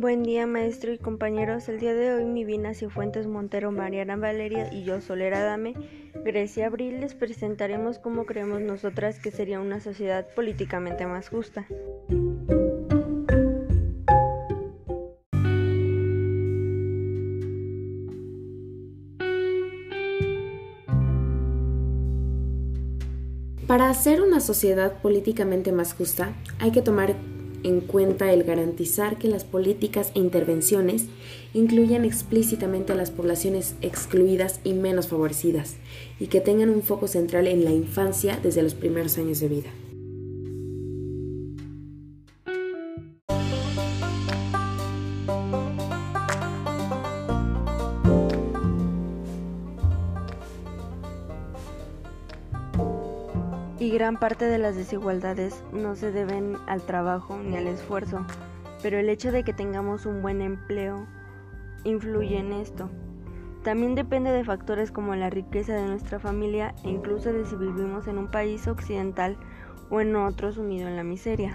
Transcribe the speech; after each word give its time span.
Buen 0.00 0.22
día 0.22 0.46
maestro 0.46 0.92
y 0.92 0.98
compañeros, 0.98 1.68
el 1.68 1.80
día 1.80 1.92
de 1.92 2.14
hoy 2.14 2.24
mi 2.24 2.44
vina 2.44 2.72
Fuentes 2.72 3.26
Montero, 3.26 3.72
Mariana 3.72 4.14
Valeria 4.14 4.72
y 4.72 4.84
yo 4.84 5.00
Solera 5.00 5.42
Dame, 5.42 5.74
Grecia 6.24 6.68
Abril 6.68 7.00
les 7.00 7.14
presentaremos 7.14 7.98
cómo 7.98 8.24
creemos 8.24 8.60
nosotras 8.60 9.18
que 9.18 9.32
sería 9.32 9.58
una 9.58 9.80
sociedad 9.80 10.24
políticamente 10.36 11.04
más 11.04 11.28
justa. 11.28 11.66
Para 23.66 23.90
hacer 23.90 24.22
una 24.22 24.38
sociedad 24.38 25.02
políticamente 25.02 25.72
más 25.72 25.92
justa 25.92 26.34
hay 26.60 26.70
que 26.70 26.82
tomar 26.82 27.16
en 27.64 27.80
cuenta 27.80 28.32
el 28.32 28.44
garantizar 28.44 29.18
que 29.18 29.28
las 29.28 29.44
políticas 29.44 30.12
e 30.14 30.20
intervenciones 30.20 31.06
incluyan 31.54 32.04
explícitamente 32.04 32.92
a 32.92 32.96
las 32.96 33.10
poblaciones 33.10 33.74
excluidas 33.80 34.60
y 34.64 34.74
menos 34.74 35.08
favorecidas 35.08 35.76
y 36.20 36.26
que 36.26 36.40
tengan 36.40 36.70
un 36.70 36.82
foco 36.82 37.08
central 37.08 37.46
en 37.46 37.64
la 37.64 37.72
infancia 37.72 38.38
desde 38.42 38.62
los 38.62 38.74
primeros 38.74 39.18
años 39.18 39.40
de 39.40 39.48
vida. 39.48 39.70
Y 53.88 53.90
gran 53.90 54.18
parte 54.18 54.44
de 54.44 54.58
las 54.58 54.76
desigualdades 54.76 55.64
no 55.72 55.96
se 55.96 56.12
deben 56.12 56.58
al 56.66 56.82
trabajo 56.82 57.38
ni 57.38 57.56
al 57.56 57.66
esfuerzo, 57.66 58.26
pero 58.82 58.98
el 58.98 59.08
hecho 59.08 59.32
de 59.32 59.44
que 59.44 59.54
tengamos 59.54 60.04
un 60.04 60.20
buen 60.20 60.42
empleo 60.42 61.06
influye 61.84 62.36
en 62.36 62.52
esto. 62.52 62.90
También 63.64 63.94
depende 63.94 64.30
de 64.30 64.44
factores 64.44 64.92
como 64.92 65.14
la 65.14 65.30
riqueza 65.30 65.72
de 65.72 65.86
nuestra 65.86 66.18
familia 66.18 66.74
e 66.84 66.90
incluso 66.90 67.32
de 67.32 67.46
si 67.46 67.56
vivimos 67.56 68.08
en 68.08 68.18
un 68.18 68.30
país 68.30 68.68
occidental 68.68 69.38
o 69.88 70.02
en 70.02 70.14
otro 70.16 70.52
sumido 70.52 70.86
en 70.86 70.96
la 70.96 71.02
miseria. 71.02 71.54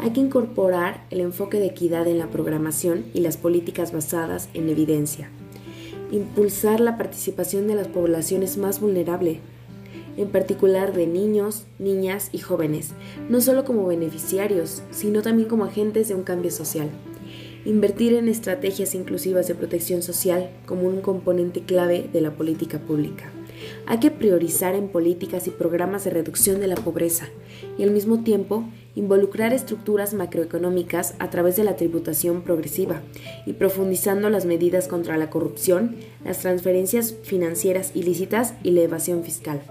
Hay 0.00 0.10
que 0.10 0.20
incorporar 0.20 1.04
el 1.10 1.20
enfoque 1.20 1.58
de 1.58 1.66
equidad 1.66 2.06
en 2.06 2.18
la 2.18 2.28
programación 2.28 3.04
y 3.14 3.20
las 3.20 3.36
políticas 3.36 3.92
basadas 3.92 4.48
en 4.54 4.68
evidencia. 4.68 5.30
Impulsar 6.10 6.80
la 6.80 6.96
participación 6.96 7.66
de 7.66 7.74
las 7.74 7.88
poblaciones 7.88 8.56
más 8.56 8.80
vulnerables, 8.80 9.38
en 10.16 10.28
particular 10.28 10.92
de 10.92 11.06
niños, 11.06 11.66
niñas 11.78 12.30
y 12.32 12.38
jóvenes, 12.38 12.90
no 13.28 13.40
solo 13.40 13.64
como 13.64 13.86
beneficiarios, 13.86 14.82
sino 14.90 15.22
también 15.22 15.48
como 15.48 15.64
agentes 15.64 16.08
de 16.08 16.14
un 16.14 16.24
cambio 16.24 16.50
social. 16.50 16.90
Invertir 17.64 18.14
en 18.14 18.28
estrategias 18.28 18.94
inclusivas 18.94 19.46
de 19.46 19.54
protección 19.54 20.02
social 20.02 20.50
como 20.66 20.82
un 20.88 21.00
componente 21.00 21.62
clave 21.62 22.08
de 22.12 22.20
la 22.20 22.32
política 22.32 22.78
pública. 22.78 23.30
Hay 23.86 23.98
que 23.98 24.10
priorizar 24.10 24.74
en 24.74 24.88
políticas 24.88 25.46
y 25.46 25.50
programas 25.50 26.04
de 26.04 26.10
reducción 26.10 26.60
de 26.60 26.66
la 26.66 26.76
pobreza 26.76 27.28
y 27.78 27.82
al 27.82 27.90
mismo 27.90 28.22
tiempo 28.22 28.64
involucrar 28.94 29.52
estructuras 29.52 30.14
macroeconómicas 30.14 31.14
a 31.18 31.30
través 31.30 31.56
de 31.56 31.64
la 31.64 31.76
tributación 31.76 32.42
progresiva 32.42 33.02
y 33.46 33.52
profundizando 33.52 34.28
las 34.30 34.44
medidas 34.44 34.88
contra 34.88 35.16
la 35.16 35.30
corrupción, 35.30 35.96
las 36.24 36.38
transferencias 36.38 37.14
financieras 37.22 37.92
ilícitas 37.94 38.54
y 38.62 38.72
la 38.72 38.82
evasión 38.82 39.22
fiscal. 39.22 39.62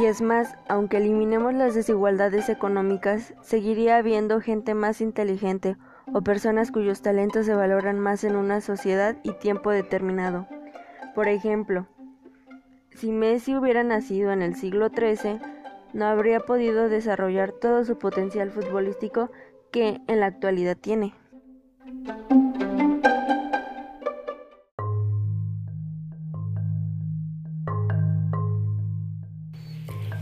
Y 0.00 0.06
es 0.06 0.22
más, 0.22 0.56
aunque 0.66 0.96
eliminemos 0.96 1.52
las 1.52 1.74
desigualdades 1.74 2.48
económicas, 2.48 3.34
seguiría 3.42 3.98
habiendo 3.98 4.40
gente 4.40 4.72
más 4.72 5.02
inteligente 5.02 5.76
o 6.10 6.22
personas 6.22 6.72
cuyos 6.72 7.02
talentos 7.02 7.44
se 7.44 7.54
valoran 7.54 8.00
más 8.00 8.24
en 8.24 8.34
una 8.34 8.62
sociedad 8.62 9.18
y 9.22 9.32
tiempo 9.32 9.70
determinado. 9.70 10.46
Por 11.14 11.28
ejemplo, 11.28 11.86
si 12.94 13.12
Messi 13.12 13.54
hubiera 13.54 13.84
nacido 13.84 14.32
en 14.32 14.40
el 14.40 14.54
siglo 14.54 14.88
XIII, 14.88 15.38
no 15.92 16.06
habría 16.06 16.40
podido 16.40 16.88
desarrollar 16.88 17.52
todo 17.52 17.84
su 17.84 17.98
potencial 17.98 18.50
futbolístico 18.50 19.30
que 19.70 20.00
en 20.06 20.20
la 20.20 20.26
actualidad 20.26 20.78
tiene. 20.78 21.12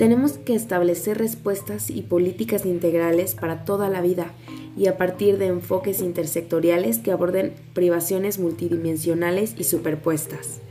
Tenemos 0.00 0.38
que 0.38 0.54
establecer 0.54 1.18
respuestas 1.18 1.90
y 1.90 2.00
políticas 2.00 2.64
integrales 2.64 3.34
para 3.34 3.66
toda 3.66 3.90
la 3.90 4.00
vida 4.00 4.32
y 4.74 4.86
a 4.86 4.96
partir 4.96 5.36
de 5.36 5.48
enfoques 5.48 6.00
intersectoriales 6.00 6.96
que 6.96 7.12
aborden 7.12 7.52
privaciones 7.74 8.38
multidimensionales 8.38 9.54
y 9.58 9.64
superpuestas. 9.64 10.62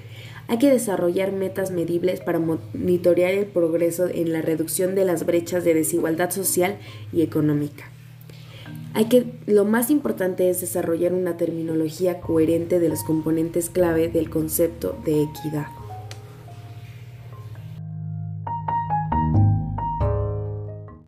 Hay 0.47 0.57
que 0.57 0.71
desarrollar 0.71 1.31
metas 1.31 1.69
medibles 1.69 2.21
para 2.21 2.39
monitorear 2.39 3.35
el 3.35 3.45
progreso 3.45 4.07
en 4.07 4.33
la 4.33 4.41
reducción 4.41 4.95
de 4.95 5.05
las 5.05 5.27
brechas 5.27 5.63
de 5.63 5.75
desigualdad 5.75 6.31
social 6.31 6.79
y 7.13 7.21
económica. 7.21 7.83
Hay 8.95 9.09
que, 9.09 9.27
lo 9.45 9.63
más 9.63 9.91
importante 9.91 10.49
es 10.49 10.59
desarrollar 10.59 11.13
una 11.13 11.37
terminología 11.37 12.19
coherente 12.19 12.79
de 12.79 12.89
los 12.89 13.03
componentes 13.03 13.69
clave 13.69 14.07
del 14.07 14.31
concepto 14.31 14.97
de 15.05 15.21
equidad. 15.21 15.67